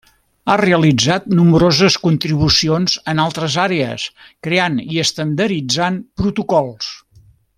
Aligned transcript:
Ha 0.51 0.53
realitzat 0.59 1.27
nombroses 1.39 1.97
contribucions 2.05 2.97
en 3.13 3.21
altres 3.25 3.59
àrees 3.67 4.07
creant 4.47 4.81
i 4.97 5.01
estandarditzant 5.05 6.05
protocols. 6.23 6.91